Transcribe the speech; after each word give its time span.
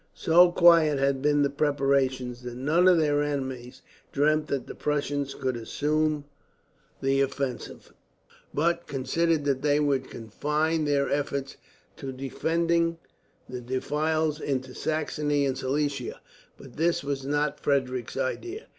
So 0.15 0.51
quiet 0.51 0.97
had 0.97 1.21
been 1.21 1.43
the 1.43 1.51
preparations, 1.51 2.41
that 2.41 2.55
none 2.55 2.87
of 2.87 2.97
their 2.97 3.21
enemies 3.21 3.83
dreamt 4.11 4.47
that 4.47 4.65
the 4.65 4.73
Prussians 4.73 5.35
would 5.35 5.55
assume 5.55 6.25
the 7.03 7.21
offensive, 7.21 7.93
but 8.51 8.87
considered 8.87 9.45
that 9.45 9.61
they 9.61 9.79
would 9.79 10.09
confine 10.09 10.85
their 10.85 11.07
efforts 11.07 11.55
to 11.97 12.11
defending 12.11 12.97
the 13.47 13.61
defiles 13.61 14.39
into 14.41 14.73
Saxony 14.73 15.45
and 15.45 15.55
Silesia. 15.55 16.19
But 16.57 16.77
this 16.77 17.03
was 17.03 17.23
not 17.23 17.59
Frederick's 17.59 18.17
idea. 18.17 18.69